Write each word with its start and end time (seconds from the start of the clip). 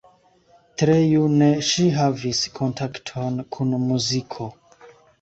Tre 0.81 0.95
june 1.11 1.51
ŝi 1.69 1.87
havis 1.99 2.43
kontakton 2.59 3.41
kun 3.55 3.81
muziko. 3.89 4.53